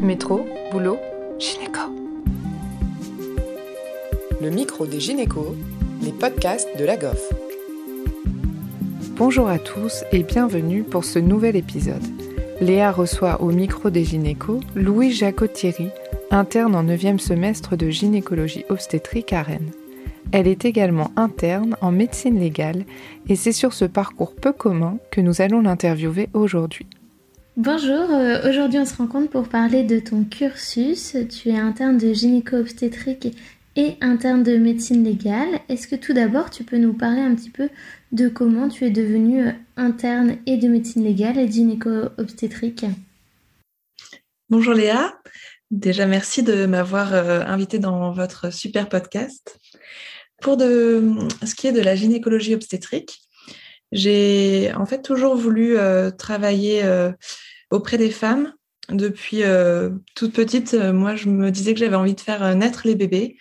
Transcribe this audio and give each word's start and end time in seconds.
Métro, 0.00 0.46
boulot, 0.70 0.98
gynéco. 1.38 1.80
Le 4.42 4.50
micro 4.50 4.86
des 4.86 5.00
gynécos, 5.00 5.54
les 6.02 6.12
podcasts 6.12 6.68
de 6.78 6.84
la 6.84 6.98
GOF. 6.98 7.32
Bonjour 9.16 9.48
à 9.48 9.58
tous 9.58 10.04
et 10.12 10.22
bienvenue 10.22 10.82
pour 10.82 11.04
ce 11.04 11.18
nouvel 11.18 11.56
épisode. 11.56 12.02
Léa 12.60 12.92
reçoit 12.92 13.40
au 13.40 13.50
micro 13.50 13.88
des 13.88 14.04
gynécos 14.04 14.60
Louis 14.74 15.12
Jacot-Thierry, 15.12 15.88
interne 16.30 16.74
en 16.74 16.84
9e 16.84 17.18
semestre 17.18 17.76
de 17.76 17.88
gynécologie 17.88 18.66
obstétrique 18.68 19.32
à 19.32 19.42
Rennes. 19.42 19.72
Elle 20.30 20.46
est 20.46 20.66
également 20.66 21.10
interne 21.16 21.76
en 21.80 21.90
médecine 21.90 22.38
légale 22.38 22.84
et 23.28 23.36
c'est 23.36 23.52
sur 23.52 23.72
ce 23.72 23.86
parcours 23.86 24.34
peu 24.34 24.52
commun 24.52 24.98
que 25.10 25.22
nous 25.22 25.40
allons 25.40 25.62
l'interviewer 25.62 26.28
aujourd'hui. 26.34 26.86
Bonjour, 27.56 28.10
euh, 28.10 28.46
aujourd'hui 28.46 28.78
on 28.80 28.84
se 28.84 28.94
rencontre 28.94 29.30
pour 29.30 29.48
parler 29.48 29.82
de 29.82 29.98
ton 29.98 30.24
cursus. 30.24 31.16
Tu 31.30 31.48
es 31.48 31.58
interne 31.58 31.96
de 31.96 32.12
gynéco-obstétrique 32.12 33.34
et 33.76 33.96
interne 34.02 34.42
de 34.42 34.58
médecine 34.58 35.02
légale. 35.02 35.60
Est-ce 35.70 35.88
que 35.88 35.96
tout 35.96 36.12
d'abord 36.12 36.50
tu 36.50 36.64
peux 36.64 36.76
nous 36.76 36.92
parler 36.92 37.22
un 37.22 37.34
petit 37.34 37.48
peu 37.48 37.70
de 38.12 38.28
comment 38.28 38.68
tu 38.68 38.84
es 38.84 38.90
devenue 38.90 39.48
euh, 39.48 39.52
interne 39.78 40.36
et 40.44 40.58
de 40.58 40.68
médecine 40.68 41.02
légale 41.02 41.38
et 41.38 41.50
gynéco-obstétrique? 41.50 42.84
Bonjour 44.50 44.74
Léa, 44.74 45.18
déjà 45.70 46.04
merci 46.04 46.42
de 46.42 46.66
m'avoir 46.66 47.14
euh, 47.14 47.40
invité 47.40 47.78
dans 47.78 48.12
votre 48.12 48.52
super 48.52 48.86
podcast. 48.86 49.58
Pour 50.42 50.58
ce 50.60 51.54
qui 51.54 51.68
est 51.68 51.72
de 51.72 51.80
la 51.80 51.96
gynécologie 51.96 52.54
obstétrique, 52.54 53.22
j'ai 53.92 54.74
en 54.76 54.84
fait 54.84 55.00
toujours 55.00 55.36
voulu 55.36 55.76
travailler 56.18 56.82
auprès 57.70 57.98
des 57.98 58.10
femmes. 58.10 58.52
Depuis 58.90 59.42
euh, 59.42 59.90
toute 60.14 60.32
petite, 60.32 60.74
euh, 60.74 60.92
moi, 60.92 61.16
je 61.16 61.28
me 61.28 61.50
disais 61.50 61.74
que 61.74 61.80
j'avais 61.80 61.96
envie 61.96 62.14
de 62.14 62.20
faire 62.20 62.42
euh, 62.42 62.54
naître 62.54 62.82
les 62.84 62.94
bébés. 62.94 63.36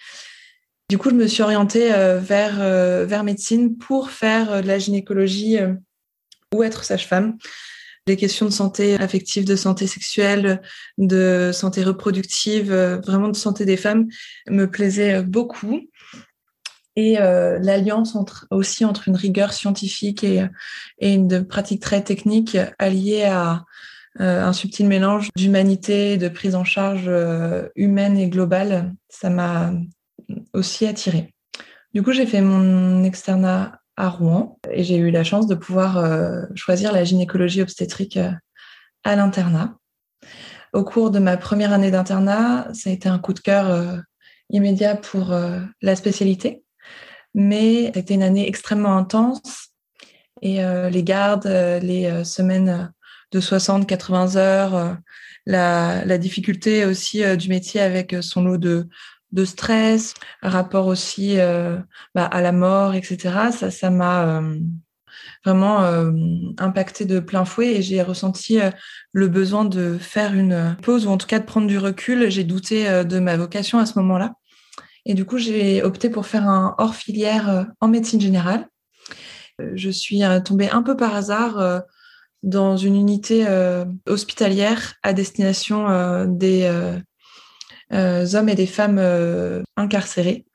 Du 0.89 0.97
coup, 0.97 1.09
je 1.09 1.16
me 1.16 1.27
suis 1.27 1.44
orientée 1.44 1.89
vers, 2.19 2.58
vers 3.08 3.23
médecine 3.23 3.75
pour 3.75 4.11
faire 4.11 4.61
de 4.61 4.67
la 4.67 4.77
gynécologie 4.77 5.58
ou 6.53 6.61
être 6.61 6.83
sage-femme. 6.83 7.38
Les 8.05 8.16
questions 8.17 8.45
de 8.45 8.52
santé 8.52 8.94
affective, 8.94 9.45
de 9.45 9.55
santé 9.55 9.88
sexuelle, 9.88 10.61
de 11.00 11.50
santé 11.52 11.83
reproductive, 11.83 12.72
vraiment 13.03 13.30
de 13.30 13.35
santé 13.35 13.66
des 13.66 13.78
femmes 13.78 14.05
me 14.47 14.69
plaisaient 14.69 15.23
beaucoup. 15.23 15.89
Et 16.95 17.16
l'alliance 17.16 18.16
aussi 18.52 18.85
entre 18.85 19.07
une 19.07 19.16
rigueur 19.16 19.53
scientifique 19.53 20.23
et, 20.23 20.44
une 21.02 21.47
pratique 21.47 21.81
très 21.81 22.03
technique 22.03 22.59
alliée 22.78 23.23
à, 23.23 23.66
un 24.19 24.53
subtil 24.53 24.88
mélange 24.88 25.30
d'humanité, 25.35 26.17
de 26.17 26.30
prise 26.30 26.55
en 26.55 26.63
charge 26.63 27.05
euh, 27.08 27.67
humaine 27.75 28.17
et 28.17 28.30
globale. 28.30 28.94
Ça 29.09 29.30
m'a 29.30 29.73
aussi 30.53 30.85
attirée. 30.85 31.33
Du 31.94 32.02
coup, 32.03 32.11
j'ai 32.11 32.25
fait 32.25 32.41
mon 32.41 33.03
externat 33.03 33.80
à 33.97 34.09
Rouen 34.09 34.59
et 34.72 34.83
j'ai 34.83 34.97
eu 34.97 35.11
la 35.11 35.23
chance 35.23 35.47
de 35.47 35.55
pouvoir 35.55 35.97
euh, 35.97 36.44
choisir 36.55 36.91
la 36.91 37.03
gynécologie 37.03 37.61
obstétrique 37.61 38.19
à 39.03 39.16
l'internat. 39.16 39.77
Au 40.73 40.83
cours 40.83 41.11
de 41.11 41.19
ma 41.19 41.38
première 41.38 41.72
année 41.72 41.91
d'internat, 41.91 42.73
ça 42.73 42.89
a 42.89 42.94
été 42.94 43.07
un 43.07 43.19
coup 43.19 43.33
de 43.33 43.39
cœur 43.39 44.03
immédiat 44.50 44.97
pour 44.97 45.33
la 45.81 45.95
spécialité, 45.95 46.66
mais 47.33 47.94
c'était 47.94 48.16
une 48.16 48.23
année 48.23 48.45
extrêmement 48.45 48.97
intense 48.97 49.69
et 50.41 50.57
les 50.91 51.03
gardes, 51.03 51.47
les 51.47 52.25
semaines 52.25 52.91
de 53.36 53.41
60-80 53.41 54.38
heures, 54.38 54.75
euh, 54.75 54.94
la, 55.45 56.17
difficulté 56.17 56.86
aussi 56.86 57.23
euh, 57.23 57.36
du 57.36 57.50
métier 57.50 57.81
avec 57.81 58.14
euh, 58.14 58.22
son 58.22 58.44
lot 58.44 58.58
de, 58.58 58.88
de 59.33 59.45
stress, 59.45 60.14
rapport 60.41 60.88
aussi 60.88 61.38
bah, 62.16 62.25
à 62.25 62.41
la 62.41 62.53
mort, 62.53 62.96
etc. 62.96 63.51
Ça, 63.51 63.69
ça 63.69 63.90
m'a 63.90 64.41
vraiment 65.44 65.79
impacté 66.57 67.03
de 67.03 67.19
plein 67.19 67.44
fouet 67.44 67.75
et 67.75 67.81
j'ai 67.81 68.01
ressenti 68.01 68.59
le 69.12 69.28
besoin 69.28 69.66
de 69.66 69.97
faire 69.97 70.34
une 70.34 70.78
pause 70.81 71.06
ou 71.06 71.09
en 71.09 71.17
tout 71.17 71.28
cas 71.28 71.40
de 71.40 71.46
prendre 71.46 71.67
du 71.67 71.78
recul. 71.78 72.29
J'ai 72.29 72.46
douté 72.46 73.03
de 73.03 73.19
ma 73.19 73.35
vocation 73.35 73.78
à 73.78 73.85
ce 73.85 74.00
moment-là. 74.00 74.35
Et 75.06 75.16
du 75.16 75.25
coup, 75.25 75.38
j'ai 75.38 75.84
opté 75.84 76.09
pour 76.09 76.28
faire 76.28 76.47
un 76.47 76.73
hors 76.78 76.96
filière 76.96 77.66
en 77.81 77.90
médecine 77.90 78.22
générale. 78.22 78.69
Je 79.59 79.90
suis 79.90 80.22
tombée 80.46 80.69
un 80.69 80.81
peu 80.81 80.96
par 80.96 81.13
hasard 81.13 81.84
dans 82.45 82.78
une 82.78 82.95
unité 82.95 83.45
euh, 83.47 83.85
hospitalière 84.07 84.94
à 85.03 85.13
destination 85.13 85.89
euh, 85.89 86.25
des 86.28 86.63
euh, 87.91 88.25
hommes 88.33 88.50
et 88.50 88.56
des 88.56 88.67
femmes 88.67 89.01
incarcérés, 89.75 90.45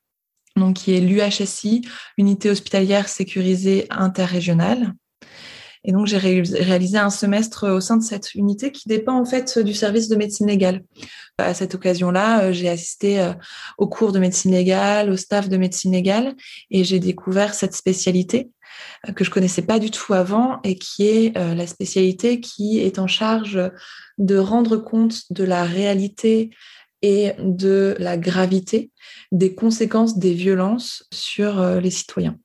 donc 0.56 0.76
qui 0.76 0.94
est 0.94 1.00
l'UHSI, 1.00 1.82
unité 2.16 2.48
hospitalière 2.48 3.08
sécurisée 3.08 3.86
interrégionale. 3.90 4.94
Et 5.84 5.92
donc 5.92 6.06
j'ai 6.06 6.18
réalisé 6.18 6.98
un 6.98 7.10
semestre 7.10 7.68
au 7.70 7.80
sein 7.80 7.96
de 7.96 8.02
cette 8.02 8.34
unité 8.34 8.70
qui 8.70 8.88
dépend 8.88 9.18
en 9.18 9.24
fait 9.24 9.58
du 9.58 9.74
service 9.74 10.08
de 10.08 10.16
médecine 10.16 10.46
légale. 10.46 10.82
À 11.38 11.54
cette 11.54 11.74
occasion-là, 11.74 12.52
j'ai 12.52 12.68
assisté 12.68 13.32
au 13.78 13.88
cours 13.88 14.12
de 14.12 14.18
médecine 14.18 14.52
légale, 14.52 15.08
au 15.08 15.16
staff 15.16 15.48
de 15.48 15.56
médecine 15.56 15.92
légale, 15.92 16.34
et 16.70 16.84
j'ai 16.84 17.00
découvert 17.00 17.54
cette 17.54 17.74
spécialité 17.74 18.50
euh, 19.08 19.12
que 19.12 19.24
je 19.24 19.30
connaissais 19.30 19.62
pas 19.62 19.78
du 19.78 19.91
tout 19.91 20.14
avant 20.14 20.60
et 20.62 20.76
qui 20.76 21.06
est 21.06 21.36
euh, 21.36 21.54
la 21.54 21.66
spécialité 21.66 22.41
qui 22.41 22.78
est 22.78 22.98
en 22.98 23.06
charge 23.06 23.58
de 24.18 24.36
rendre 24.36 24.76
compte 24.76 25.32
de 25.32 25.44
la 25.44 25.64
réalité 25.64 26.50
et 27.02 27.32
de 27.38 27.97
la 27.98 28.16
gravité 28.18 28.91
des 29.32 29.54
conséquences 29.54 30.18
des 30.18 30.34
violences 30.34 31.06
sur 31.12 31.60
euh, 31.60 31.80
les 31.80 31.91
citoyens. 31.91 32.38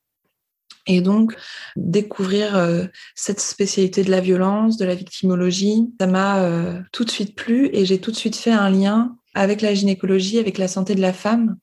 Et 0.86 1.00
donc, 1.00 1.34
découvrir 1.74 2.88
cette 3.16 3.40
spécialité 3.40 4.04
de 4.04 4.10
la 4.10 4.20
violence, 4.20 4.76
de 4.76 4.84
la 4.84 4.94
victimologie, 4.94 5.84
ça 6.00 6.06
m'a 6.06 6.48
tout 6.92 7.04
de 7.04 7.10
suite 7.10 7.34
plu 7.34 7.68
et 7.72 7.84
j'ai 7.84 7.98
tout 7.98 8.12
de 8.12 8.16
suite 8.16 8.36
fait 8.36 8.52
un 8.52 8.70
lien 8.70 9.16
avec 9.34 9.62
la 9.62 9.74
gynécologie, 9.74 10.38
avec 10.38 10.58
la 10.58 10.68
santé 10.68 10.94
de 10.94 11.00
la 11.00 11.12
femme, 11.12 11.56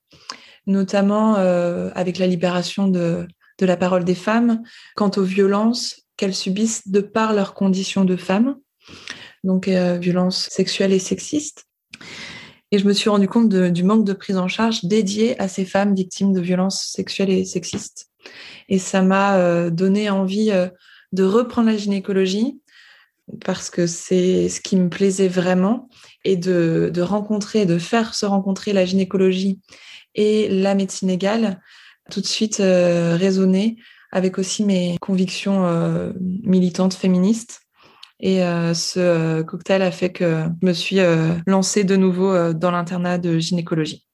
notamment 0.67 1.35
avec 1.35 2.17
la 2.17 2.27
libération 2.27 2.89
de, 2.89 3.25
de 3.59 3.65
la 3.65 3.77
parole 3.77 4.03
des 4.03 4.15
femmes 4.15 4.61
quant 4.95 5.11
aux 5.15 5.23
violences 5.23 6.03
qu'elles 6.17 6.35
subissent 6.35 6.87
de 6.87 7.01
par 7.01 7.33
leur 7.33 7.53
condition 7.53 8.05
de 8.05 8.15
femme, 8.15 8.57
donc 9.43 9.67
euh, 9.67 9.97
violences 9.97 10.47
sexuelles 10.49 10.93
et 10.93 10.99
sexistes. 10.99 11.65
Et 12.71 12.79
je 12.79 12.85
me 12.85 12.93
suis 12.93 13.09
rendu 13.09 13.27
compte 13.27 13.49
du 13.49 13.83
manque 13.83 14.05
de 14.05 14.13
prise 14.13 14.37
en 14.37 14.47
charge 14.47 14.83
dédiée 14.83 15.39
à 15.39 15.47
ces 15.47 15.65
femmes 15.65 15.93
victimes 15.93 16.33
de 16.33 16.41
violences 16.41 16.91
sexuelles 16.91 17.29
et 17.29 17.45
sexistes. 17.45 18.07
Et 18.69 18.79
ça 18.79 19.01
m'a 19.01 19.37
euh, 19.37 19.69
donné 19.69 20.09
envie 20.09 20.51
euh, 20.51 20.67
de 21.11 21.23
reprendre 21.23 21.69
la 21.69 21.77
gynécologie 21.77 22.59
parce 23.45 23.69
que 23.69 23.87
c'est 23.87 24.49
ce 24.49 24.59
qui 24.59 24.75
me 24.75 24.89
plaisait 24.89 25.29
vraiment 25.29 25.89
et 26.25 26.35
de, 26.35 26.91
rencontrer, 27.01 27.65
de 27.65 27.77
faire 27.77 28.15
se 28.15 28.25
rencontrer 28.25 28.73
la 28.73 28.85
gynécologie 28.85 29.61
et 30.15 30.49
la 30.49 30.75
médecine 30.75 31.09
égale 31.09 31.61
tout 32.11 32.19
de 32.19 32.25
suite 32.25 32.59
euh, 32.59 33.15
résonné 33.15 33.77
avec 34.11 34.37
aussi 34.37 34.63
mes 34.63 34.97
convictions 35.01 36.13
militantes 36.19 36.93
féministes. 36.93 37.61
Et 38.19 38.41
ce 38.41 39.41
cocktail 39.41 39.81
a 39.81 39.89
fait 39.89 40.11
que 40.11 40.45
je 40.61 40.67
me 40.67 40.71
suis 40.71 40.99
lancée 41.47 41.83
de 41.83 41.95
nouveau 41.95 42.53
dans 42.53 42.69
l'internat 42.69 43.17
de 43.17 43.39
gynécologie. 43.39 44.05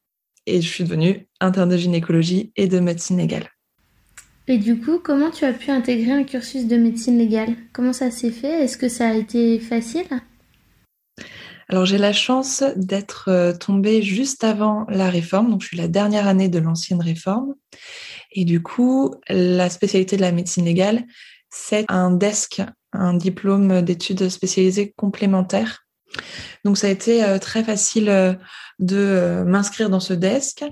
Et 0.45 0.61
je 0.61 0.69
suis 0.69 0.85
devenue 0.85 1.27
interne 1.41 1.67
de 1.67 1.75
gynécologie 1.75 2.53
et 2.55 2.67
de 2.67 2.79
médecine 2.79 3.17
légale. 3.17 3.49
Et 4.51 4.57
du 4.57 4.79
coup, 4.79 4.97
comment 4.97 5.29
tu 5.29 5.45
as 5.45 5.53
pu 5.53 5.69
intégrer 5.69 6.11
un 6.11 6.23
cursus 6.23 6.65
de 6.65 6.75
médecine 6.75 7.19
légale? 7.19 7.55
Comment 7.71 7.93
ça 7.93 8.09
s'est 8.09 8.31
fait? 8.31 8.63
Est-ce 8.63 8.79
que 8.79 8.89
ça 8.89 9.09
a 9.09 9.13
été 9.13 9.59
facile? 9.59 10.07
Alors 11.67 11.85
j'ai 11.85 11.99
la 11.99 12.13
chance 12.13 12.63
d'être 12.75 13.25
euh, 13.27 13.53
tombée 13.53 14.01
juste 14.01 14.43
avant 14.43 14.87
la 14.89 15.11
réforme, 15.11 15.51
donc 15.51 15.61
je 15.61 15.67
suis 15.67 15.77
la 15.77 15.87
dernière 15.87 16.25
année 16.27 16.49
de 16.49 16.57
l'ancienne 16.57 16.99
réforme. 16.99 17.53
Et 18.31 18.43
du 18.43 18.63
coup, 18.63 19.13
la 19.29 19.69
spécialité 19.69 20.15
de 20.15 20.21
la 20.21 20.31
médecine 20.31 20.65
légale, 20.65 21.03
c'est 21.51 21.85
un 21.87 22.09
DESC, 22.09 22.63
un 22.91 23.13
diplôme 23.13 23.83
d'études 23.83 24.29
spécialisées 24.29 24.95
complémentaires. 24.97 25.85
Donc 26.65 26.79
ça 26.79 26.87
a 26.87 26.89
été 26.89 27.23
euh, 27.23 27.37
très 27.37 27.63
facile 27.63 28.09
euh, 28.09 28.33
de 28.79 29.43
m'inscrire 29.45 29.91
dans 29.91 29.99
ce 29.99 30.13
DESC. 30.13 30.65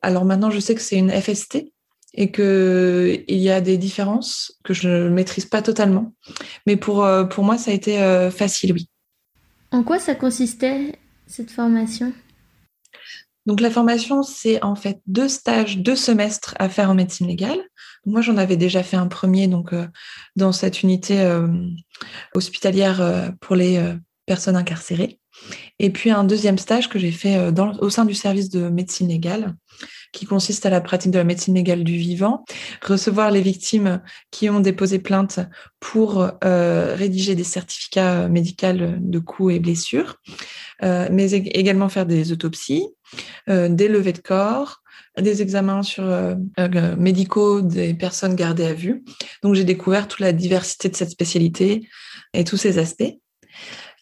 Alors 0.00 0.24
maintenant, 0.24 0.52
je 0.52 0.60
sais 0.60 0.76
que 0.76 0.80
c'est 0.80 0.96
une 0.96 1.10
FST 1.10 1.72
et 2.14 2.32
qu'il 2.32 3.24
y 3.28 3.50
a 3.50 3.60
des 3.60 3.78
différences 3.78 4.58
que 4.64 4.74
je 4.74 4.88
ne 4.88 5.08
maîtrise 5.08 5.44
pas 5.46 5.62
totalement. 5.62 6.12
Mais 6.66 6.76
pour, 6.76 7.06
pour 7.30 7.44
moi, 7.44 7.56
ça 7.58 7.70
a 7.70 7.74
été 7.74 8.30
facile, 8.30 8.72
oui. 8.72 8.88
En 9.72 9.84
quoi 9.84 9.98
ça 9.98 10.14
consistait, 10.14 10.98
cette 11.26 11.50
formation? 11.50 12.12
Donc 13.46 13.60
la 13.60 13.70
formation, 13.70 14.22
c'est 14.22 14.62
en 14.62 14.74
fait 14.74 15.00
deux 15.06 15.28
stages, 15.28 15.78
deux 15.78 15.96
semestres 15.96 16.54
à 16.58 16.68
faire 16.68 16.90
en 16.90 16.94
médecine 16.94 17.26
légale. 17.26 17.58
Moi, 18.04 18.20
j'en 18.20 18.36
avais 18.36 18.56
déjà 18.56 18.82
fait 18.82 18.96
un 18.96 19.06
premier 19.06 19.46
donc 19.46 19.72
euh, 19.72 19.86
dans 20.36 20.52
cette 20.52 20.82
unité 20.82 21.20
euh, 21.20 21.48
hospitalière 22.34 23.00
euh, 23.00 23.30
pour 23.40 23.56
les 23.56 23.82
personnes 24.32 24.56
incarcérées. 24.56 25.18
Et 25.78 25.90
puis 25.90 26.10
un 26.10 26.24
deuxième 26.24 26.58
stage 26.58 26.88
que 26.88 26.98
j'ai 26.98 27.10
fait 27.12 27.52
dans, 27.52 27.72
au 27.78 27.90
sein 27.90 28.04
du 28.04 28.14
service 28.14 28.48
de 28.48 28.68
médecine 28.68 29.08
légale, 29.08 29.54
qui 30.12 30.26
consiste 30.26 30.66
à 30.66 30.70
la 30.70 30.80
pratique 30.80 31.12
de 31.12 31.18
la 31.18 31.24
médecine 31.24 31.54
légale 31.54 31.84
du 31.84 31.96
vivant, 31.96 32.44
recevoir 32.82 33.30
les 33.30 33.40
victimes 33.40 34.02
qui 34.30 34.50
ont 34.50 34.60
déposé 34.60 34.98
plainte 34.98 35.40
pour 35.78 36.28
euh, 36.44 36.94
rédiger 36.96 37.34
des 37.34 37.44
certificats 37.44 38.28
médicaux 38.28 38.50
de 38.98 39.18
coups 39.18 39.54
et 39.54 39.60
blessures, 39.60 40.16
euh, 40.82 41.08
mais 41.12 41.30
également 41.32 41.88
faire 41.88 42.06
des 42.06 42.32
autopsies, 42.32 42.88
euh, 43.48 43.68
des 43.68 43.88
levées 43.88 44.12
de 44.12 44.18
corps, 44.18 44.82
des 45.18 45.42
examens 45.42 45.82
sur 45.82 46.04
médicaux 46.96 47.62
des 47.62 47.94
personnes 47.94 48.36
gardées 48.36 48.66
à 48.66 48.74
vue. 48.74 49.02
Donc 49.42 49.54
j'ai 49.54 49.64
découvert 49.64 50.06
toute 50.08 50.20
la 50.20 50.32
diversité 50.32 50.88
de 50.88 50.96
cette 50.96 51.10
spécialité 51.10 51.88
et 52.32 52.44
tous 52.44 52.56
ces 52.56 52.78
aspects. 52.78 53.14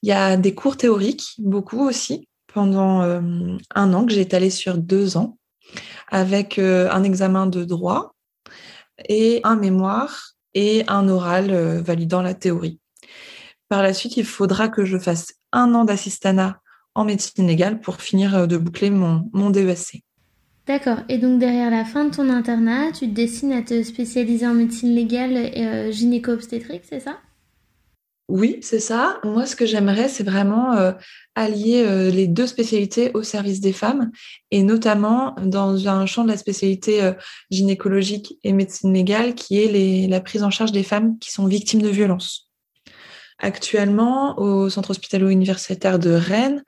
Il 0.02 0.08
y 0.08 0.12
a 0.12 0.36
des 0.36 0.54
cours 0.54 0.76
théoriques, 0.76 1.34
beaucoup 1.38 1.80
aussi, 1.80 2.28
pendant 2.52 3.00
un 3.02 3.94
an 3.94 4.06
que 4.06 4.12
j'ai 4.12 4.22
étalé 4.22 4.50
sur 4.50 4.78
deux 4.78 5.16
ans 5.16 5.38
avec 6.10 6.58
euh, 6.58 6.88
un 6.90 7.02
examen 7.02 7.46
de 7.46 7.64
droit 7.64 8.14
et 9.08 9.40
un 9.44 9.56
mémoire 9.56 10.32
et 10.54 10.84
un 10.88 11.08
oral 11.08 11.50
euh, 11.50 11.82
validant 11.82 12.22
la 12.22 12.34
théorie. 12.34 12.80
Par 13.68 13.82
la 13.82 13.92
suite, 13.92 14.16
il 14.16 14.24
faudra 14.24 14.68
que 14.68 14.84
je 14.84 14.98
fasse 14.98 15.34
un 15.52 15.74
an 15.74 15.84
d'assistanat 15.84 16.60
en 16.94 17.04
médecine 17.04 17.46
légale 17.46 17.80
pour 17.80 18.00
finir 18.00 18.34
euh, 18.34 18.46
de 18.46 18.56
boucler 18.56 18.90
mon, 18.90 19.28
mon 19.32 19.50
DESC. 19.50 20.02
D'accord. 20.66 20.98
Et 21.08 21.16
donc 21.16 21.38
derrière 21.38 21.70
la 21.70 21.84
fin 21.84 22.04
de 22.04 22.14
ton 22.14 22.28
internat, 22.28 22.92
tu 22.92 23.08
te 23.08 23.14
destines 23.14 23.52
à 23.52 23.62
te 23.62 23.82
spécialiser 23.82 24.46
en 24.46 24.52
médecine 24.52 24.94
légale 24.94 25.36
et 25.36 25.90
gynéco-obstétrique, 25.90 26.82
c'est 26.86 27.00
ça? 27.00 27.16
Oui, 28.28 28.58
c'est 28.60 28.80
ça. 28.80 29.20
Moi, 29.24 29.46
ce 29.46 29.56
que 29.56 29.64
j'aimerais, 29.64 30.08
c'est 30.08 30.22
vraiment 30.22 30.74
euh, 30.74 30.92
allier 31.34 31.82
euh, 31.86 32.10
les 32.10 32.26
deux 32.26 32.46
spécialités 32.46 33.10
au 33.14 33.22
service 33.22 33.60
des 33.60 33.72
femmes, 33.72 34.10
et 34.50 34.62
notamment 34.62 35.34
dans 35.42 35.88
un 35.88 36.04
champ 36.04 36.24
de 36.24 36.28
la 36.28 36.36
spécialité 36.36 37.02
euh, 37.02 37.14
gynécologique 37.50 38.38
et 38.44 38.52
médecine 38.52 38.92
légale, 38.92 39.34
qui 39.34 39.58
est 39.58 40.06
la 40.08 40.20
prise 40.20 40.42
en 40.42 40.50
charge 40.50 40.72
des 40.72 40.82
femmes 40.82 41.18
qui 41.18 41.32
sont 41.32 41.46
victimes 41.46 41.80
de 41.80 41.88
violences. 41.88 42.50
Actuellement, 43.38 44.38
au 44.38 44.68
centre 44.68 44.90
hospitalo-universitaire 44.90 45.98
de 45.98 46.10
Rennes, 46.10 46.64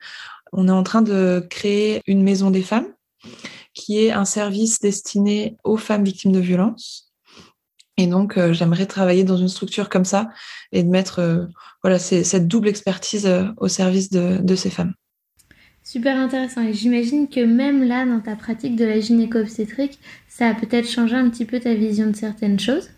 on 0.53 0.67
est 0.67 0.71
en 0.71 0.83
train 0.83 1.03
de 1.03 1.45
créer 1.47 2.01
une 2.07 2.23
maison 2.23 2.49
des 2.49 2.63
femmes, 2.63 2.87
qui 3.75 4.03
est 4.03 4.11
un 4.11 4.25
service 4.25 4.79
destiné 4.79 5.57
aux 5.63 5.77
femmes 5.77 6.03
victimes 6.03 6.31
de 6.31 6.39
violences 6.39 7.10
et 8.01 8.07
donc, 8.07 8.37
euh, 8.37 8.51
j'aimerais 8.51 8.87
travailler 8.87 9.23
dans 9.23 9.37
une 9.37 9.47
structure 9.47 9.87
comme 9.87 10.05
ça 10.05 10.29
et 10.71 10.81
de 10.81 10.89
mettre 10.89 11.19
euh, 11.19 11.45
voilà, 11.83 11.99
cette 11.99 12.47
double 12.47 12.67
expertise 12.67 13.27
euh, 13.27 13.43
au 13.57 13.67
service 13.67 14.09
de, 14.09 14.55
ces 14.55 14.71
femmes. 14.71 14.95
Super 15.83 16.17
intéressant. 16.17 16.63
Et 16.63 16.73
j'imagine 16.73 17.29
que 17.29 17.41
même 17.41 17.83
là, 17.83 18.07
dans 18.07 18.19
ta 18.19 18.35
pratique 18.35 18.75
de 18.75 18.85
la 18.85 18.99
gynéco-obstétrique, 18.99 19.99
ça 20.27 20.47
a 20.47 20.55
peut-être 20.55 20.89
changé 20.89 21.15
un 21.15 21.29
petit 21.29 21.45
peu 21.45 21.59
ta 21.59 21.75
vision 21.75 22.07
de 22.07 22.15
certaines 22.15 22.59
choses? 22.59 22.89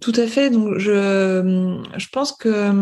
Tout 0.00 0.12
à 0.16 0.26
fait. 0.26 0.50
Donc, 0.50 0.78
je, 0.78 1.80
je 1.96 2.06
pense 2.10 2.32
que 2.32 2.72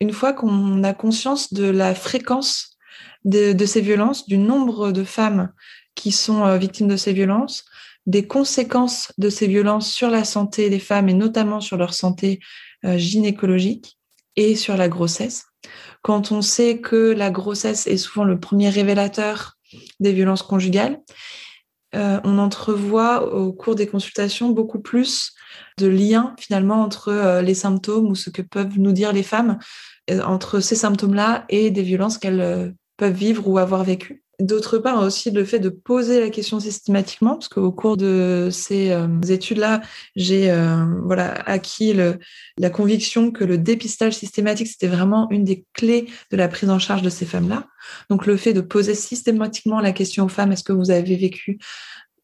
une 0.00 0.12
fois 0.12 0.32
qu'on 0.32 0.84
a 0.84 0.94
conscience 0.94 1.52
de 1.52 1.64
la 1.64 1.92
fréquence 1.94 2.76
de, 3.24 3.52
de, 3.52 3.66
ces 3.66 3.80
violences, 3.80 4.28
du 4.28 4.38
nombre 4.38 4.92
de 4.92 5.02
femmes 5.02 5.50
qui 5.96 6.12
sont 6.12 6.56
victimes 6.56 6.88
de 6.88 6.96
ces 6.96 7.12
violences, 7.12 7.64
des 8.06 8.26
conséquences 8.26 9.12
de 9.18 9.30
ces 9.30 9.46
violences 9.46 9.90
sur 9.90 10.10
la 10.10 10.24
santé 10.24 10.70
des 10.70 10.78
femmes 10.78 11.08
et 11.08 11.14
notamment 11.14 11.60
sur 11.60 11.76
leur 11.76 11.94
santé 11.94 12.40
euh, 12.84 12.98
gynécologique 12.98 13.98
et 14.36 14.56
sur 14.56 14.76
la 14.76 14.88
grossesse. 14.88 15.44
Quand 16.02 16.32
on 16.32 16.42
sait 16.42 16.80
que 16.80 17.12
la 17.12 17.30
grossesse 17.30 17.86
est 17.86 17.96
souvent 17.96 18.24
le 18.24 18.40
premier 18.40 18.70
révélateur 18.70 19.56
des 20.00 20.12
violences 20.12 20.42
conjugales, 20.42 21.00
euh, 21.94 22.20
on 22.24 22.38
entrevoit 22.38 23.34
au 23.34 23.52
cours 23.52 23.74
des 23.74 23.86
consultations 23.86 24.48
beaucoup 24.48 24.80
plus 24.80 25.32
de 25.78 25.86
liens 25.86 26.34
finalement 26.40 26.82
entre 26.82 27.08
euh, 27.08 27.42
les 27.42 27.54
symptômes 27.54 28.06
ou 28.06 28.14
ce 28.14 28.30
que 28.30 28.42
peuvent 28.42 28.78
nous 28.78 28.92
dire 28.92 29.12
les 29.12 29.22
femmes 29.22 29.58
entre 30.24 30.58
ces 30.58 30.74
symptômes-là 30.74 31.44
et 31.48 31.70
des 31.70 31.82
violences 31.82 32.18
qu'elles 32.18 32.74
peuvent 32.96 33.14
vivre 33.14 33.46
ou 33.46 33.58
avoir 33.58 33.84
vécues. 33.84 34.21
D'autre 34.40 34.78
part, 34.78 35.00
aussi 35.02 35.30
le 35.30 35.44
fait 35.44 35.58
de 35.58 35.68
poser 35.68 36.18
la 36.18 36.30
question 36.30 36.58
systématiquement, 36.58 37.34
parce 37.34 37.48
qu'au 37.48 37.70
cours 37.70 37.98
de 37.98 38.48
ces 38.50 38.90
euh, 38.90 39.06
études-là, 39.28 39.82
j'ai 40.16 40.50
euh, 40.50 40.84
voilà 41.04 41.32
acquis 41.46 41.94
la 42.58 42.70
conviction 42.70 43.30
que 43.30 43.44
le 43.44 43.58
dépistage 43.58 44.14
systématique 44.14 44.68
c'était 44.68 44.88
vraiment 44.88 45.28
une 45.30 45.44
des 45.44 45.66
clés 45.74 46.06
de 46.30 46.36
la 46.36 46.48
prise 46.48 46.70
en 46.70 46.78
charge 46.78 47.02
de 47.02 47.10
ces 47.10 47.26
femmes-là. 47.26 47.68
Donc 48.08 48.26
le 48.26 48.36
fait 48.36 48.54
de 48.54 48.62
poser 48.62 48.94
systématiquement 48.94 49.80
la 49.80 49.92
question 49.92 50.24
aux 50.24 50.28
femmes 50.28 50.50
est-ce 50.52 50.64
que 50.64 50.72
vous 50.72 50.90
avez 50.90 51.14
vécu 51.16 51.58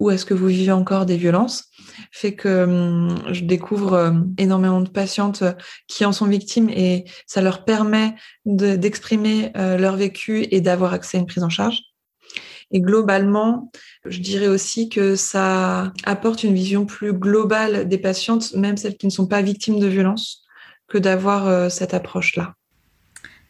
ou 0.01 0.11
est-ce 0.11 0.25
que 0.25 0.35
vous 0.35 0.47
vivez 0.47 0.73
encore 0.73 1.07
des 1.07 1.17
violences 1.17 1.67
fait 2.11 2.35
que 2.35 2.65
hum, 2.65 3.19
je 3.33 3.45
découvre 3.45 3.93
euh, 3.93 4.13
énormément 4.39 4.81
de 4.81 4.89
patientes 4.89 5.45
qui 5.87 6.05
en 6.07 6.13
sont 6.13 6.27
victimes 6.27 6.71
et 6.71 7.05
ça 7.27 7.43
leur 7.43 7.65
permet 7.65 8.15
d'exprimer 8.47 9.53
leur 9.55 9.97
vécu 9.97 10.47
et 10.51 10.61
d'avoir 10.61 10.95
accès 10.95 11.19
à 11.19 11.21
une 11.21 11.27
prise 11.27 11.45
en 11.45 11.51
charge. 11.51 11.88
Et 12.71 12.81
globalement, 12.81 13.71
je 14.05 14.21
dirais 14.21 14.49
aussi 14.49 14.89
que 14.89 15.17
ça 15.17 15.93
apporte 16.05 16.45
une 16.45 16.55
vision 16.55 16.85
plus 16.85 17.13
globale 17.13 17.89
des 17.89 17.99
patientes, 17.99 18.55
même 18.55 18.77
celles 18.77 18.97
qui 18.97 19.07
ne 19.07 19.13
sont 19.13 19.27
pas 19.27 19.43
victimes 19.43 19.81
de 19.81 19.87
violences, 19.87 20.43
que 20.87 20.99
d'avoir 20.99 21.49
euh, 21.49 21.69
cette 21.69 21.95
approche-là. 21.95 22.55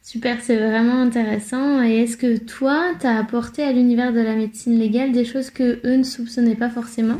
Super, 0.03 0.41
c'est 0.41 0.56
vraiment 0.56 1.03
intéressant. 1.03 1.82
Et 1.82 2.03
est-ce 2.03 2.17
que 2.17 2.38
toi, 2.38 2.94
tu 2.99 3.06
as 3.06 3.19
apporté 3.19 3.62
à 3.62 3.73
l'univers 3.73 4.12
de 4.12 4.20
la 4.20 4.37
médecine 4.37 4.79
légale 4.79 5.12
des 5.12 5.25
choses 5.25 5.50
que 5.50 5.81
eux 5.85 5.97
ne 5.97 6.03
soupçonnaient 6.03 6.56
pas 6.56 6.71
forcément? 6.71 7.19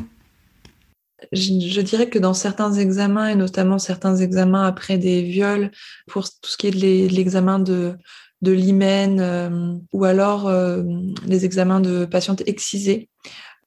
Je, 1.33 1.81
dirais 1.81 2.09
que 2.09 2.19
dans 2.19 2.33
certains 2.33 2.73
examens, 2.73 3.29
et 3.29 3.35
notamment 3.35 3.79
certains 3.79 4.17
examens 4.17 4.65
après 4.65 4.99
des 4.99 5.23
viols, 5.23 5.71
pour 6.07 6.25
tout 6.25 6.49
ce 6.49 6.57
qui 6.57 6.69
est 6.69 6.71
de 6.71 7.13
l'examen 7.13 7.59
de, 7.59 7.97
de 8.43 8.53
l'hymen 8.53 9.21
euh, 9.21 9.75
ou 9.93 10.05
alors 10.05 10.49
euh, 10.49 10.83
les 11.27 11.45
examens 11.45 11.81
de 11.81 12.05
patientes 12.05 12.43
excisées. 12.47 13.09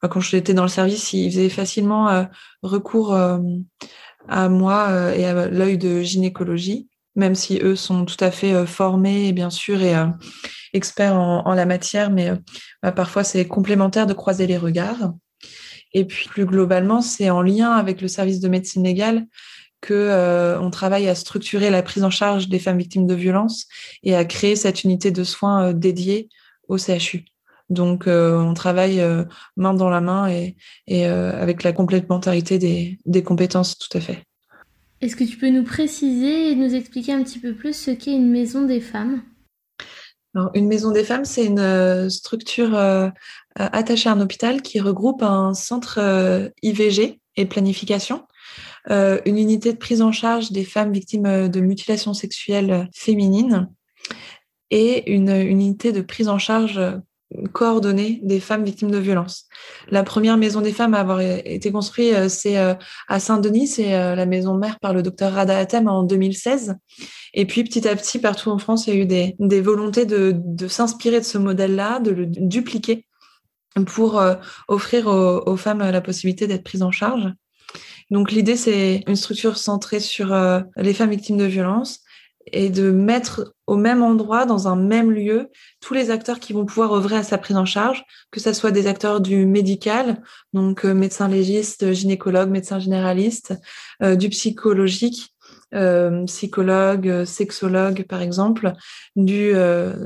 Quand 0.02 0.20
j'étais 0.20 0.56
dans 0.56 0.64
le 0.64 0.70
service, 0.70 1.14
ils 1.14 1.30
faisaient 1.30 1.50
facilement 1.50 2.10
euh, 2.10 2.24
recours 2.64 3.14
à 3.14 4.50
moi 4.50 5.16
et 5.16 5.26
à 5.26 5.48
l'œil 5.48 5.78
de 5.78 6.02
gynécologie, 6.02 6.90
même 7.16 7.36
si 7.36 7.60
eux 7.62 7.76
sont 7.76 8.06
tout 8.06 8.24
à 8.24 8.32
fait 8.32 8.66
formés, 8.66 9.32
bien 9.32 9.52
sûr, 9.52 9.84
et 9.84 9.94
experts 10.74 11.14
en, 11.14 11.54
la 11.54 11.68
matière, 11.68 12.10
mais 12.10 12.32
bah, 12.82 12.92
parfois 12.92 13.24
c'est 13.24 13.48
complémentaire 13.48 14.08
de 14.08 14.14
croiser 14.14 14.48
les 14.48 14.58
regards. 14.58 15.14
Et 15.94 16.06
puis 16.06 16.30
plus 16.30 16.46
globalement, 16.46 17.02
c'est 17.02 17.30
en 17.30 17.44
lien 17.44 17.72
avec 17.72 18.02
le 18.02 18.08
service 18.08 18.40
de 18.40 18.48
médecine 18.50 18.84
légale 18.84 19.28
que 19.82 19.94
euh, 19.94 20.60
on 20.60 20.70
travaille 20.70 21.10
à 21.10 21.16
structurer 21.16 21.70
la 21.70 21.82
prise 21.82 22.04
en 22.04 22.10
charge 22.10 22.48
des 22.48 22.60
femmes 22.60 22.78
victimes 22.78 23.08
de 23.08 23.16
violences 23.16 23.68
et 24.04 24.16
à 24.16 24.24
créer 24.24 24.56
cette 24.56 24.84
unité 24.84 25.12
de 25.12 25.24
soins 25.24 25.70
euh, 25.70 25.74
dédiée 25.74 26.30
au 26.68 26.78
CHU. 26.78 27.26
Donc, 27.70 28.08
euh, 28.08 28.38
on 28.38 28.54
travaille 28.54 29.02
main 29.56 29.74
dans 29.74 29.90
la 29.90 30.02
main 30.02 30.28
et, 30.30 30.58
et 30.88 31.06
avec 31.06 31.64
la 31.64 31.72
complémentarité 31.72 32.60
des, 32.60 33.00
des, 33.06 33.24
compétences, 33.24 33.78
tout 33.78 33.98
à 33.98 34.02
fait. 34.02 34.24
Est-ce 35.00 35.16
que 35.16 35.24
tu 35.24 35.38
peux 35.38 35.50
nous 35.50 35.64
préciser 35.64 36.52
et 36.52 36.56
nous 36.56 36.76
expliquer 36.76 37.14
un 37.14 37.24
petit 37.24 37.40
peu 37.40 37.54
plus 37.54 37.74
ce 37.74 37.92
qu'est 37.92 38.12
une 38.12 38.30
maison 38.30 38.66
des 38.66 38.82
femmes? 38.82 39.22
Alors, 40.36 40.52
Une 40.54 40.68
maison 40.68 40.92
des 40.92 41.06
femmes, 41.06 41.24
c'est 41.24 41.46
une 41.46 42.10
structure 42.10 42.78
attachée 43.56 44.10
à 44.10 44.14
un 44.14 44.20
hôpital 44.20 44.62
qui 44.62 44.82
regroupe 44.82 45.24
un 45.24 45.54
centre 45.54 46.52
IVG 46.62 47.22
et 47.38 47.46
planification 47.46 48.26
une 48.90 49.38
unité 49.38 49.74
de 49.74 49.78
prise 49.78 50.02
en 50.02 50.12
charge 50.12 50.52
des 50.52 50.64
femmes 50.64 50.92
victimes 50.92 51.26
euh, 51.26 51.48
de 51.48 51.60
mutilations 51.60 52.14
sexuelles 52.14 52.90
féminines 52.96 53.70
et 54.70 55.12
une, 55.12 55.30
unité 55.30 55.92
de 55.92 56.02
prise 56.02 56.30
en 56.30 56.40
charge 56.40 56.78
euh, 56.78 56.98
coordonnée 57.54 58.20
des 58.24 58.40
femmes 58.40 58.66
victimes 58.66 58.92
de 58.92 58.98
violences. 58.98 59.48
La 59.90 60.04
première 60.04 60.36
maison 60.36 60.60
des 60.60 60.74
femmes 60.74 60.94
à 60.94 61.00
avoir 61.00 61.22
été 61.22 61.72
construite, 61.72 62.28
c'est 62.28 62.58
à 62.58 63.20
Saint-Denis, 63.22 63.68
c'est 63.68 63.92
la 63.92 64.26
maison 64.26 64.56
mère 64.56 64.78
par 64.82 64.94
le 64.94 65.02
docteur 65.02 65.32
Rada 65.32 65.58
Hatem 65.58 65.88
en 65.88 66.04
2016. 66.04 66.76
Et 67.34 67.46
puis 67.46 67.64
petit 67.64 67.88
à 67.88 67.96
petit, 67.96 68.20
partout 68.20 68.50
en 68.50 68.58
France, 68.58 68.86
il 68.86 68.94
y 68.94 68.98
a 68.98 69.02
eu 69.02 69.06
des, 69.06 69.62
volontés 69.62 70.06
de, 70.06 70.68
s'inspirer 70.68 71.22
de 71.22 71.26
ce 71.26 71.38
modèle-là, 71.38 72.02
de 72.02 72.12
le 72.12 72.26
dupliquer 72.26 73.06
pour 73.86 74.22
offrir 74.68 75.08
aux, 75.08 75.56
femmes 75.56 75.90
la 75.90 76.02
possibilité 76.02 76.48
d'être 76.48 76.66
prises 76.66 76.84
en 76.84 76.92
charge. 76.92 77.32
Donc 78.10 78.32
l'idée, 78.32 78.58
c'est 78.58 79.04
une 79.08 79.16
structure 79.16 79.58
centrée 79.58 80.00
sur 80.00 80.34
euh, 80.34 80.62
les 80.76 80.94
femmes 80.94 81.12
victimes 81.12 81.38
de 81.38 81.46
violences 81.46 82.02
et 82.52 82.70
de 82.70 82.92
mettre 82.92 83.54
au 83.68 83.78
même 83.78 84.04
endroit, 84.04 84.46
dans 84.46 84.68
un 84.68 84.76
même 84.76 85.12
lieu, 85.12 85.50
tous 85.80 85.94
les 85.94 86.10
acteurs 86.10 86.40
qui 86.40 86.54
vont 86.54 86.66
pouvoir 86.66 86.94
œuvrer 86.94 87.18
à 87.18 87.24
sa 87.24 87.38
prise 87.38 87.56
en 87.56 87.66
charge, 87.66 88.04
que 88.32 88.40
ce 88.40 88.52
soit 88.54 88.72
des 88.72 88.88
acteurs 88.88 89.22
du 89.22 89.46
médical, 89.46 90.22
donc 90.54 90.86
euh, 90.86 90.94
médecins 90.94 91.28
légistes, 91.28 91.94
gynécologues, 91.94 92.50
médecins 92.50 92.80
généralistes, 92.80 93.54
euh, 94.02 94.16
du 94.16 94.30
psychologique 94.30 95.31
euh, 95.74 96.26
psychologues, 96.26 97.26
sexologues 97.26 98.04
par 98.04 98.22
exemple, 98.22 98.74
du 99.16 99.54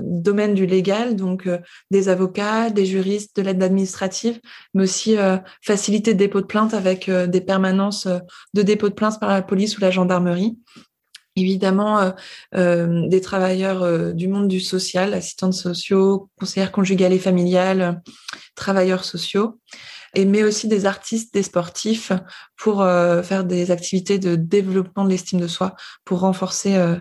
domaine 0.02 0.54
du 0.54 0.66
légal, 0.66 1.16
donc 1.16 1.50
des 1.92 2.10
avocats, 2.10 2.70
des 2.70 2.86
juristes, 2.86 3.36
de 3.36 3.42
l'aide 3.42 3.62
administrative, 3.64 4.40
mais 4.74 4.84
aussi 4.84 5.16
faciliter 5.62 6.12
le 6.12 6.18
dépôt 6.18 6.42
de 6.42 6.46
plainte 6.46 6.74
avec 6.74 7.10
des 7.10 7.42
permanences 7.42 8.08
de 8.54 8.62
dépôt 8.62 8.90
de 8.90 8.94
plainte 8.94 9.20
par 9.20 9.30
la 9.30 9.42
police 9.42 9.78
ou 9.78 9.82
la 9.82 9.92
gendarmerie. 9.92 10.58
Évidemment 11.36 12.14
des 12.54 13.22
travailleurs 13.22 14.14
du 14.14 14.28
monde 14.28 14.48
du 14.48 14.60
social, 14.60 15.14
assistantes 15.14 15.54
sociaux, 15.54 16.30
conseillères 16.40 16.72
conjugales 16.72 17.14
et 17.14 17.20
familiales, 17.20 18.02
travailleurs 18.56 19.04
sociaux 19.04 19.60
et 20.16 20.26
mais 20.26 20.44
aussi 20.44 20.68
des 20.68 20.86
artistes, 20.86 21.34
des 21.34 21.44
sportifs 21.44 22.12
pour 22.58 22.82
euh, 22.82 23.22
faire 23.22 23.44
des 23.44 23.72
activités 23.72 24.18
de 24.18 24.36
développement 24.36 25.04
de 25.04 25.10
l'estime 25.10 25.40
de 25.40 25.48
soi, 25.48 25.76
pour 26.06 26.22
renforcer 26.22 26.76
euh, 26.76 26.96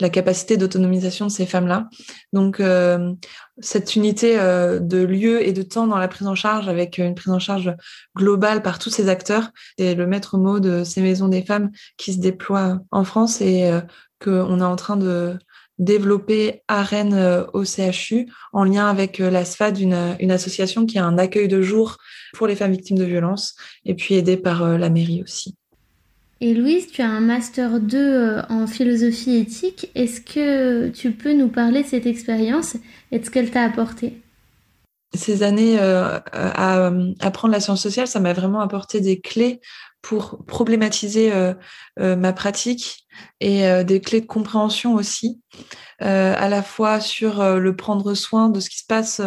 la 0.00 0.08
capacité 0.08 0.56
d'autonomisation 0.56 1.26
de 1.26 1.30
ces 1.30 1.44
femmes-là. 1.44 1.88
Donc, 2.32 2.60
euh, 2.60 3.12
cette 3.58 3.94
unité 3.94 4.36
de 4.38 5.04
lieu 5.04 5.46
et 5.46 5.52
de 5.52 5.60
temps 5.60 5.86
dans 5.86 5.98
la 5.98 6.08
prise 6.08 6.26
en 6.26 6.34
charge, 6.34 6.66
avec 6.66 6.96
une 6.96 7.14
prise 7.14 7.32
en 7.32 7.38
charge 7.38 7.74
globale 8.16 8.62
par 8.62 8.78
tous 8.78 8.88
ces 8.88 9.10
acteurs, 9.10 9.50
c'est 9.78 9.94
le 9.94 10.06
maître 10.06 10.38
mot 10.38 10.60
de 10.60 10.82
ces 10.82 11.02
maisons 11.02 11.28
des 11.28 11.42
femmes 11.42 11.70
qui 11.98 12.14
se 12.14 12.20
déploient 12.20 12.78
en 12.90 13.04
France 13.04 13.42
et 13.42 13.70
qu'on 14.18 14.60
est 14.60 14.64
en 14.64 14.76
train 14.76 14.96
de 14.96 15.36
développé 15.78 16.62
à 16.68 16.82
Rennes 16.82 17.14
euh, 17.14 17.44
au 17.52 17.64
CHU 17.64 18.28
en 18.52 18.64
lien 18.64 18.88
avec 18.88 19.20
euh, 19.20 19.30
la 19.30 19.44
SFAD, 19.44 19.78
une, 19.78 20.16
une 20.20 20.30
association 20.30 20.86
qui 20.86 20.98
a 20.98 21.04
un 21.04 21.18
accueil 21.18 21.48
de 21.48 21.62
jour 21.62 21.96
pour 22.34 22.46
les 22.46 22.56
femmes 22.56 22.72
victimes 22.72 22.98
de 22.98 23.04
violences 23.04 23.56
et 23.84 23.94
puis 23.94 24.14
aidée 24.14 24.36
par 24.36 24.62
euh, 24.62 24.78
la 24.78 24.90
mairie 24.90 25.22
aussi. 25.22 25.54
Et 26.40 26.54
Louise, 26.54 26.88
tu 26.90 27.02
as 27.02 27.08
un 27.08 27.20
master 27.20 27.78
2 27.78 28.42
en 28.48 28.66
philosophie 28.66 29.36
éthique. 29.36 29.90
Est-ce 29.94 30.20
que 30.20 30.88
tu 30.88 31.12
peux 31.12 31.34
nous 31.34 31.48
parler 31.48 31.84
de 31.84 31.88
cette 31.88 32.06
expérience 32.06 32.76
et 33.12 33.20
de 33.20 33.24
ce 33.24 33.30
qu'elle 33.30 33.50
t'a 33.50 33.62
apporté? 33.62 34.20
Ces 35.14 35.44
années 35.44 35.78
à 35.78 36.90
apprendre 37.20 37.52
la 37.52 37.60
science 37.60 37.82
sociale, 37.82 38.08
ça 38.08 38.18
m'a 38.18 38.32
vraiment 38.32 38.60
apporté 38.60 39.00
des 39.00 39.20
clés 39.20 39.60
pour 40.02 40.44
problématiser 40.46 41.32
euh, 41.32 41.54
euh, 42.00 42.16
ma 42.16 42.32
pratique 42.32 43.01
et 43.40 43.66
euh, 43.66 43.84
des 43.84 44.00
clés 44.00 44.20
de 44.20 44.26
compréhension 44.26 44.94
aussi, 44.94 45.40
à 46.00 46.48
la 46.48 46.64
fois 46.64 46.98
sur 46.98 47.60
le 47.60 47.76
prendre 47.76 48.14
soin 48.14 48.48
de 48.48 48.58
ce 48.58 48.68
qui 48.68 48.78
se 48.78 48.86
passe 48.88 49.22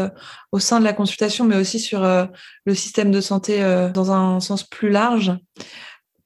au 0.51 0.59
sein 0.59 0.81
de 0.81 0.83
la 0.83 0.91
consultation, 0.91 1.45
mais 1.45 1.55
aussi 1.55 1.79
sur 1.79 2.01
le 2.01 2.75
système 2.75 3.11
de 3.11 3.21
santé 3.21 3.61
dans 3.93 4.11
un 4.11 4.41
sens 4.41 4.63
plus 4.63 4.89
large. 4.89 5.31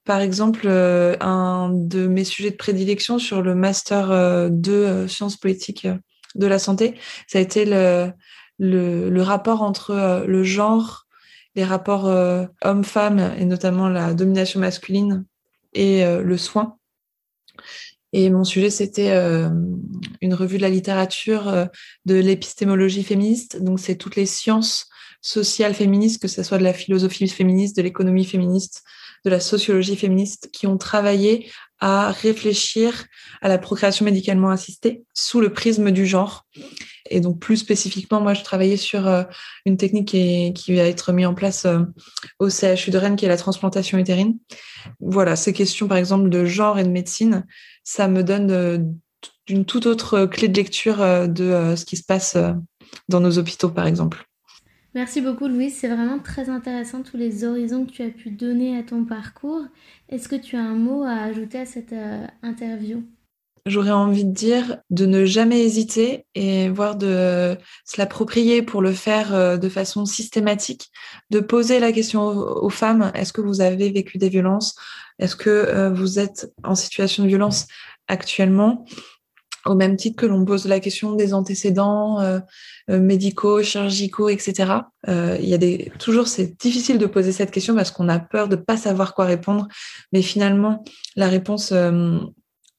Par 0.04 0.20
exemple, 0.20 0.66
un 0.66 1.70
de 1.72 2.08
mes 2.08 2.24
sujets 2.24 2.50
de 2.50 2.56
prédilection 2.56 3.20
sur 3.20 3.42
le 3.42 3.54
master 3.54 4.50
de 4.50 5.06
sciences 5.06 5.36
politiques 5.36 5.86
de 6.34 6.46
la 6.48 6.58
santé, 6.58 6.96
ça 7.28 7.38
a 7.38 7.42
été 7.42 7.64
le, 7.64 8.10
le, 8.58 9.08
le 9.08 9.22
rapport 9.22 9.62
entre 9.62 10.24
le 10.26 10.42
genre 10.42 11.06
les 11.54 11.64
rapports 11.64 12.06
euh, 12.06 12.46
hommes-femmes 12.62 13.34
et 13.38 13.44
notamment 13.44 13.88
la 13.88 14.14
domination 14.14 14.60
masculine 14.60 15.24
et 15.72 16.04
euh, 16.04 16.22
le 16.22 16.36
soin. 16.36 16.76
Et 18.12 18.28
mon 18.30 18.42
sujet, 18.42 18.70
c'était 18.70 19.10
euh, 19.10 19.48
une 20.20 20.34
revue 20.34 20.56
de 20.56 20.62
la 20.62 20.68
littérature 20.68 21.68
de 22.06 22.14
l'épistémologie 22.16 23.04
féministe. 23.04 23.62
Donc, 23.62 23.78
c'est 23.78 23.96
toutes 23.96 24.16
les 24.16 24.26
sciences 24.26 24.88
sociales 25.22 25.74
féministes, 25.74 26.20
que 26.20 26.28
ce 26.28 26.42
soit 26.42 26.58
de 26.58 26.64
la 26.64 26.72
philosophie 26.72 27.28
féministe, 27.28 27.76
de 27.76 27.82
l'économie 27.82 28.24
féministe, 28.24 28.82
de 29.24 29.30
la 29.30 29.40
sociologie 29.40 29.96
féministe, 29.96 30.50
qui 30.52 30.66
ont 30.66 30.78
travaillé 30.78 31.50
à 31.78 32.10
réfléchir 32.10 33.06
à 33.42 33.48
la 33.48 33.58
procréation 33.58 34.04
médicalement 34.04 34.50
assistée 34.50 35.04
sous 35.14 35.40
le 35.40 35.52
prisme 35.52 35.90
du 35.90 36.06
genre. 36.06 36.46
Et 37.10 37.20
donc, 37.20 37.40
plus 37.40 37.56
spécifiquement, 37.56 38.20
moi, 38.20 38.34
je 38.34 38.44
travaillais 38.44 38.76
sur 38.76 39.08
euh, 39.08 39.24
une 39.66 39.76
technique 39.76 40.08
qui, 40.08 40.74
va 40.74 40.82
être 40.82 41.12
mise 41.12 41.26
en 41.26 41.34
place 41.34 41.64
euh, 41.64 41.80
au 42.38 42.48
CHU 42.48 42.90
de 42.90 42.98
Rennes, 42.98 43.16
qui 43.16 43.24
est 43.24 43.28
la 43.28 43.36
transplantation 43.36 43.98
utérine. 43.98 44.38
Voilà, 45.00 45.34
ces 45.34 45.52
questions, 45.52 45.88
par 45.88 45.98
exemple, 45.98 46.30
de 46.30 46.44
genre 46.44 46.78
et 46.78 46.84
de 46.84 46.88
médecine, 46.88 47.44
ça 47.82 48.06
me 48.06 48.22
donne 48.22 48.50
euh, 48.52 48.78
une 49.48 49.64
toute 49.64 49.86
autre 49.86 50.26
clé 50.26 50.46
de 50.46 50.56
lecture 50.56 50.98
de 51.28 51.74
ce 51.76 51.84
qui 51.84 51.96
se 51.96 52.04
passe 52.04 52.36
dans 53.08 53.20
nos 53.20 53.36
hôpitaux, 53.36 53.68
par 53.68 53.86
exemple. 53.86 54.24
Merci 54.94 55.20
beaucoup 55.20 55.48
Louise, 55.48 55.74
c'est 55.74 55.88
vraiment 55.88 56.18
très 56.20 56.48
intéressant 56.48 57.02
tous 57.02 57.16
les 57.16 57.44
horizons 57.44 57.84
que 57.84 57.90
tu 57.90 58.02
as 58.02 58.10
pu 58.10 58.30
donner 58.30 58.78
à 58.78 58.84
ton 58.84 59.04
parcours. 59.04 59.62
Est-ce 60.08 60.28
que 60.28 60.36
tu 60.36 60.56
as 60.56 60.62
un 60.62 60.74
mot 60.74 61.02
à 61.02 61.14
ajouter 61.14 61.58
à 61.58 61.66
cette 61.66 61.94
interview? 62.42 63.02
J'aurais 63.66 63.90
envie 63.90 64.24
de 64.24 64.32
dire 64.32 64.78
de 64.88 65.04
ne 65.04 65.24
jamais 65.24 65.60
hésiter 65.60 66.24
et 66.34 66.70
voir 66.70 66.96
de 66.96 67.56
se 67.84 67.98
l'approprier 67.98 68.62
pour 68.62 68.80
le 68.80 68.92
faire 68.92 69.34
euh, 69.34 69.56
de 69.58 69.68
façon 69.68 70.06
systématique, 70.06 70.90
de 71.30 71.40
poser 71.40 71.78
la 71.78 71.92
question 71.92 72.22
aux 72.22 72.70
femmes, 72.70 73.12
est-ce 73.14 73.32
que 73.32 73.40
vous 73.40 73.60
avez 73.60 73.90
vécu 73.90 74.18
des 74.18 74.30
violences? 74.30 74.76
Est-ce 75.18 75.36
que 75.36 75.50
euh, 75.50 75.90
vous 75.90 76.18
êtes 76.18 76.50
en 76.64 76.74
situation 76.74 77.22
de 77.22 77.28
violence 77.28 77.66
actuellement? 78.08 78.86
Au 79.66 79.74
même 79.74 79.96
titre 79.96 80.16
que 80.16 80.24
l'on 80.24 80.46
pose 80.46 80.66
la 80.66 80.80
question 80.80 81.12
des 81.12 81.34
antécédents 81.34 82.18
euh, 82.20 82.40
médicaux, 82.88 83.62
chirurgicaux, 83.62 84.30
etc. 84.30 84.72
il 85.06 85.46
y 85.46 85.52
a 85.52 85.58
des 85.58 85.92
toujours 85.98 86.28
c'est 86.28 86.58
difficile 86.58 86.96
de 86.96 87.04
poser 87.04 87.30
cette 87.30 87.50
question 87.50 87.74
parce 87.74 87.90
qu'on 87.90 88.08
a 88.08 88.18
peur 88.18 88.48
de 88.48 88.56
pas 88.56 88.78
savoir 88.78 89.14
quoi 89.14 89.26
répondre, 89.26 89.68
mais 90.14 90.22
finalement 90.22 90.82
la 91.14 91.28
réponse 91.28 91.74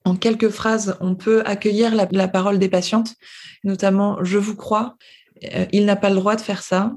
en 0.05 0.15
quelques 0.15 0.49
phrases, 0.49 0.97
on 0.99 1.15
peut 1.15 1.43
accueillir 1.45 1.93
la, 1.95 2.27
parole 2.27 2.59
des 2.59 2.69
patientes, 2.69 3.15
notamment 3.63 4.23
je 4.23 4.37
vous 4.37 4.55
crois, 4.55 4.95
euh, 5.55 5.65
il 5.71 5.85
n'a 5.85 5.95
pas 5.95 6.09
le 6.09 6.15
droit 6.15 6.35
de 6.35 6.41
faire 6.41 6.63
ça. 6.63 6.93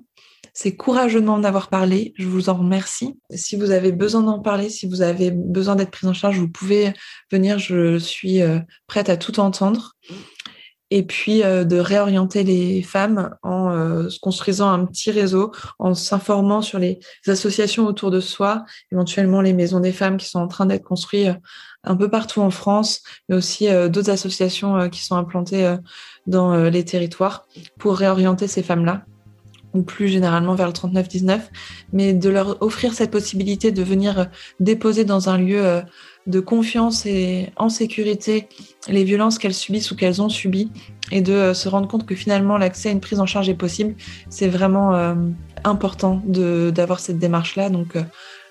C'est 0.57 0.77
courageux 0.77 1.21
de 1.21 1.29
avoir 1.45 1.69
parlé. 1.69 2.15
Je 2.17 2.29
vous 2.29 2.49
en 2.49 2.55
remercie. 2.55 3.19
Si 3.31 3.57
vous 3.57 3.73
avez 3.73 3.91
besoin 3.91 4.23
d'en 4.23 4.39
parler, 4.39 4.71
si 4.71 4.87
vous 4.87 5.03
avez 5.03 5.33
besoin 5.33 5.75
d'être 5.75 5.91
prise 5.91 6.09
en 6.09 6.15
charge, 6.15 6.39
vous 6.39 6.49
pouvez 6.49 6.93
venir. 7.33 7.59
Je 7.59 7.99
suis 7.99 8.41
euh, 8.41 8.61
prête 8.87 9.09
à 9.09 9.17
tout 9.17 9.41
entendre 9.41 9.97
et 10.91 11.03
puis 11.03 11.43
euh, 11.43 11.65
de 11.65 11.79
réorienter 11.79 12.45
les 12.45 12.83
femmes 12.83 13.35
en 13.43 13.73
euh, 13.73 14.09
construisant 14.23 14.71
un 14.71 14.85
petit 14.87 15.11
réseau, 15.11 15.53
en 15.79 15.95
s'informant 15.95 16.63
sur 16.63 16.79
les 16.79 17.01
associations 17.27 17.87
autour 17.87 18.11
de 18.11 18.21
soi, 18.21 18.65
éventuellement 18.93 19.41
les 19.41 19.53
maisons 19.53 19.81
des 19.81 19.93
femmes 19.93 20.17
qui 20.17 20.29
sont 20.29 20.41
en 20.41 20.49
train 20.49 20.67
d'être 20.67 20.85
construites 20.85 21.29
euh, 21.29 21.35
un 21.85 21.97
peu 21.97 22.09
partout 22.09 22.41
en 22.41 22.51
France, 22.51 23.03
mais 23.29 23.37
aussi 23.37 23.69
d'autres 23.91 24.09
associations 24.09 24.89
qui 24.89 25.05
sont 25.05 25.17
implantées 25.17 25.77
dans 26.27 26.57
les 26.57 26.83
territoires 26.83 27.45
pour 27.79 27.99
réorienter 27.99 28.49
ces 28.49 28.63
femmes-là 28.63 29.05
plus 29.83 30.09
généralement 30.09 30.55
vers 30.55 30.67
le 30.67 30.73
39-19, 30.73 31.41
mais 31.93 32.13
de 32.13 32.29
leur 32.29 32.63
offrir 32.63 32.93
cette 32.93 33.11
possibilité 33.11 33.73
de 33.73 33.83
venir 33.83 34.29
déposer 34.61 35.05
dans 35.05 35.29
un 35.29 35.39
lieu 35.39 35.83
de 36.27 36.41
confiance 36.41 37.05
et 37.07 37.51
en 37.57 37.69
sécurité 37.69 38.49
les 38.89 39.05
violences 39.05 39.39
qu'elles 39.39 39.55
subissent 39.55 39.91
ou 39.91 39.97
qu'elles 39.97 40.23
ont 40.23 40.29
subies 40.29 40.71
et 41.13 41.21
de 41.21 41.33
euh, 41.33 41.55
se 41.55 41.69
rendre 41.69 41.87
compte 41.87 42.07
que 42.07 42.15
finalement 42.15 42.57
l'accès 42.57 42.89
à 42.89 42.93
une 42.93 43.01
prise 43.01 43.21
en 43.21 43.27
charge 43.27 43.49
est 43.49 43.55
possible, 43.55 43.95
c'est 44.31 44.49
vraiment 44.49 44.95
euh, 44.95 45.15
important 45.65 46.23
d'avoir 46.27 47.01
cette 47.01 47.19
démarche-là. 47.19 47.69
Donc 47.69 47.97
euh, 47.97 48.03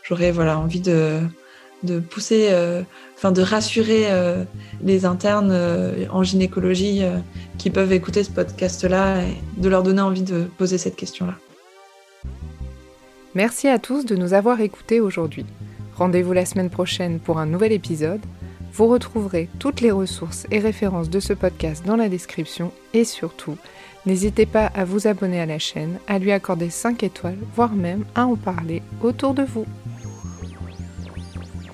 j'aurais 0.03 0.31
voilà, 0.31 0.59
envie 0.59 0.81
de, 0.81 1.19
de 1.83 1.99
pousser, 1.99 2.49
enfin 3.15 3.31
de 3.31 3.41
rassurer 3.41 4.07
les 4.83 5.05
internes 5.05 5.55
en 6.09 6.23
gynécologie 6.23 7.03
qui 7.57 7.69
peuvent 7.69 7.93
écouter 7.93 8.23
ce 8.23 8.31
podcast-là 8.31 9.21
et 9.23 9.61
de 9.61 9.69
leur 9.69 9.83
donner 9.83 10.01
envie 10.01 10.23
de 10.23 10.43
poser 10.57 10.77
cette 10.77 10.95
question-là. 10.95 11.35
Merci 13.35 13.67
à 13.67 13.79
tous 13.79 14.05
de 14.05 14.15
nous 14.15 14.33
avoir 14.33 14.61
écoutés 14.61 14.99
aujourd'hui. 14.99 15.45
Rendez-vous 15.95 16.33
la 16.33 16.45
semaine 16.45 16.69
prochaine 16.69 17.19
pour 17.19 17.39
un 17.39 17.45
nouvel 17.45 17.71
épisode. 17.71 18.21
Vous 18.73 18.87
retrouverez 18.87 19.49
toutes 19.59 19.81
les 19.81 19.91
ressources 19.91 20.47
et 20.49 20.59
références 20.59 21.09
de 21.09 21.19
ce 21.19 21.33
podcast 21.33 21.85
dans 21.85 21.95
la 21.95 22.09
description 22.09 22.71
et 22.93 23.03
surtout, 23.03 23.57
n'hésitez 24.07 24.47
pas 24.47 24.65
à 24.65 24.85
vous 24.85 25.07
abonner 25.07 25.39
à 25.39 25.45
la 25.45 25.59
chaîne, 25.59 25.99
à 26.07 26.17
lui 26.17 26.31
accorder 26.31 26.71
5 26.71 27.03
étoiles, 27.03 27.37
voire 27.55 27.73
même 27.73 28.05
à 28.15 28.25
en 28.25 28.35
parler 28.35 28.81
autour 29.01 29.35
de 29.35 29.43
vous. 29.43 29.65